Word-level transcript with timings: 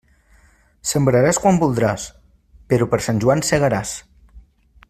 Sembraràs 0.91 1.39
quan 1.43 1.59
voldràs, 1.65 2.07
però 2.73 2.91
per 2.95 3.03
Sant 3.09 3.23
Joan 3.25 3.49
segaràs. 3.51 3.97